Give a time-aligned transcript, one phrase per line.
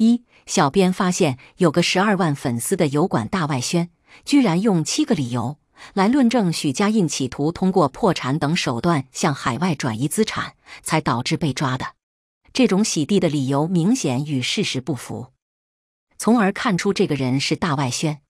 [0.00, 3.90] 一小编发现有个十二万粉丝的油管大外宣，
[4.24, 5.58] 居然用七个理由
[5.92, 11.84] 来论证许家印企图通过破产等手段向海外转移资产，才导致被抓的。
[12.54, 15.34] 这种洗地的理由明显与事实不符，
[16.16, 18.22] 从而看出这个人是大外宣。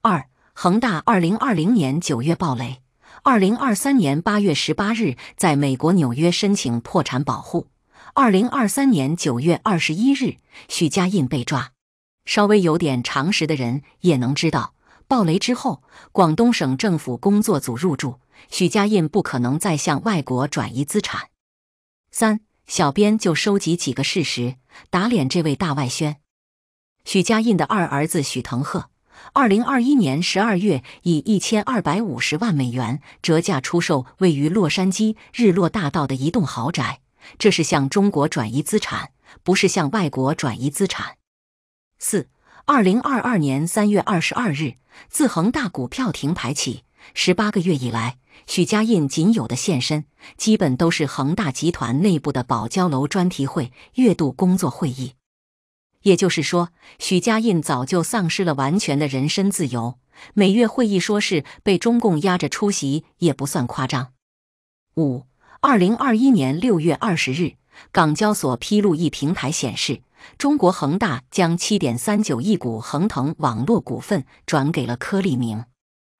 [0.00, 2.82] 二恒大二零二零年九月暴雷，
[3.24, 7.66] 二零二三年八月十八日在美国纽约申请破产保护。
[8.16, 10.36] 二零二三年九月二十一日，
[10.68, 11.72] 许家印被抓。
[12.24, 14.74] 稍微有点常识的人也能知道，
[15.08, 21.30] 暴雷之后，广东省政府工作组入驻，许家印不可能再向外国转移资产。
[22.12, 22.38] 三，
[22.68, 24.54] 小编就收集几个事实，
[24.90, 26.18] 打脸这位大外宣。
[27.04, 28.90] 许家印的二儿子许腾鹤，
[29.32, 37.00] 二零二一年十二月以一千二百五十万美元折价出售位于洛杉矶日落大道的一栋豪宅。
[37.38, 41.16] 这是向中国转移资产，不是向外国转移资产。
[41.98, 42.28] 四，
[42.64, 44.74] 二零二二年三月二十二日，
[45.08, 46.84] 自恒大股票停牌起，
[47.14, 50.04] 十八个月以来，许家印仅有的现身，
[50.36, 55.14] 基本都是恒大集团内部的保交楼专题会、月度工作会议。
[56.02, 59.98] 也就是说，许家印早就丧失了完全的人身自由，
[60.34, 64.12] 每月会议说是被中共压着出席，也不算夸张。
[64.96, 65.24] 五。
[65.66, 67.54] 二零二一年六月二十日，
[67.90, 70.02] 港交所披露一平台显示，
[70.36, 75.64] 中国恒大将七点三九亿股恒腾网络股份转给了柯立明，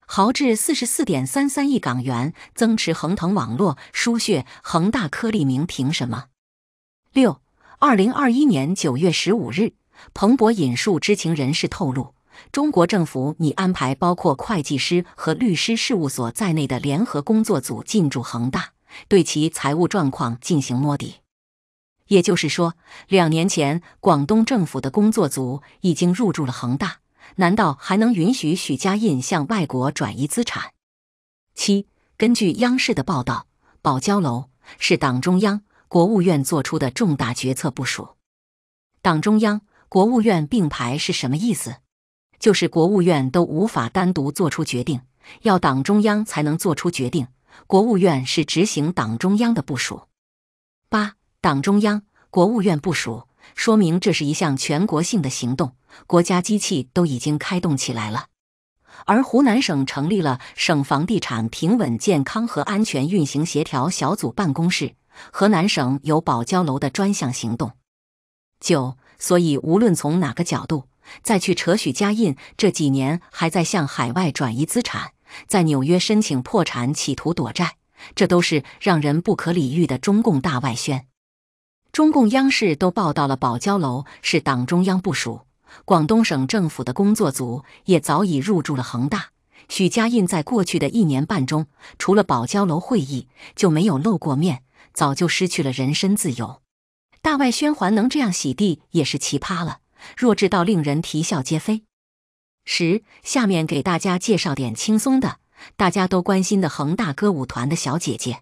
[0.06, 5.08] 豪掷四十四点三三亿港元增持恒腾网络，输血恒大。
[5.08, 6.28] 柯立明凭什么？
[7.12, 7.42] 六
[7.80, 9.74] 二零二一年九月十五日，
[10.14, 12.14] 彭博引述知情人士透露，
[12.50, 18.73] 中国政府拟安排包括会计师和律师事务所在内的联合工作组进驻恒大。
[19.08, 21.16] 对其财务状况进行摸底，
[22.08, 22.74] 也就是说，
[23.08, 26.98] 两年前广东政府的工作组已经入驻了恒大，
[27.36, 30.72] 难道还能允许许家印向外国转移资产？
[31.54, 31.86] 七，
[32.16, 33.46] 根据央视的报道，
[33.80, 38.16] 保交楼是党中央、国务院做出的重大决策部署。
[39.00, 41.76] 党中央、国务院并排是什么意思？
[42.38, 45.00] 就是国务院都无法单独做出决定，
[45.42, 47.28] 要党中央才能做出决定。
[47.66, 50.02] 国务院是执行党中央的部署。
[50.88, 55.76] 八，党中央、国务院部署，说明这是一项全国性的行动，
[56.06, 58.26] 国家机器都已经开动起来了。
[59.06, 64.94] 而湖南省成立了省房地产平稳健康和安全运行协调小组办公室，
[65.32, 67.72] 河南省有保交楼的专项行动。
[68.60, 70.88] 九，所以无论从哪个角度
[71.22, 75.12] 再去扯许家印这几年还在向海外转移资产。
[75.46, 77.76] 在纽约申请破产，企图躲债，
[78.14, 81.06] 这都是让人不可理喻的中共大外宣。
[81.92, 85.42] 中共央视都报道了保交楼是党中央部署，
[85.84, 89.28] 广东省政府的工作组也早已入驻了恒大。
[89.68, 91.66] 许家印在过去的一年半中，
[91.98, 94.62] 除了保交楼会议，就没有露过面，
[94.92, 96.60] 早就失去了人身自由。
[97.22, 99.78] 大外宣还能这样洗地，也是奇葩了，
[100.16, 101.84] 弱智到令人啼笑皆非。
[102.64, 105.38] 十，下面给大家介绍点轻松的，
[105.76, 108.40] 大家都关心的恒大歌舞团的小姐姐。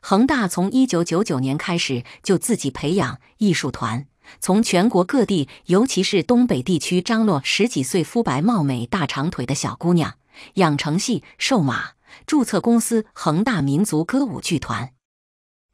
[0.00, 4.06] 恒大从一九九九年开始就自己培养艺术团，
[4.40, 10.14] 从全国各地，尤其是东北地区，张罗十几岁肤白貌美、大长腿的小姑娘
[10.54, 11.92] 养成系、瘦马，
[12.26, 14.92] 注册公司恒大民族歌舞剧团。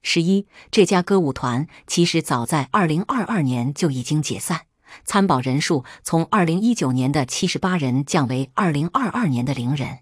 [0.02, 4.62] 十一，这家歌舞团其实早在二零二二年就已经解散。
[5.04, 10.00] 参保人数从二零一九年的七十八人降为二零二二年的零人，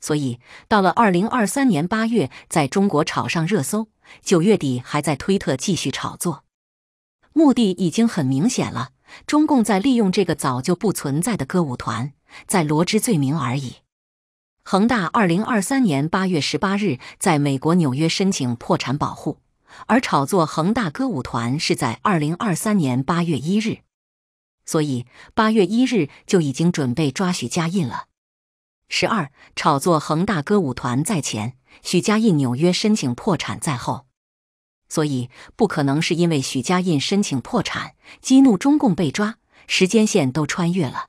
[0.00, 3.88] 所以到了二零二三年八月，在中国炒上热搜，
[4.22, 6.44] 九月底还在推特继续炒作，
[7.32, 8.90] 目的已经很明显了。
[9.26, 12.12] 中共在利用这个早就不存在的歌舞团，
[12.46, 13.76] 在罗织罪名而已。
[14.62, 19.38] 恒大二零二三年八月十八日在美国纽约申请破产保护，
[19.86, 23.78] 而炒作恒大歌舞团是在二零二三年八月一日。
[24.68, 28.08] 所以八月一日就已经准备抓许家印了。
[28.90, 34.04] 十二，炒作恒大歌舞团在前，许家印纽约申请破产在后，
[34.86, 41.08] 所以不可能是因为许家印申请破产激怒中共被抓，时间线都穿越了。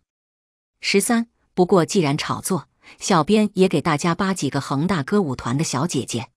[0.79, 6.29] 十三，不过既然炒作，小编也给大家扒几个恒大歌舞团的小姐姐。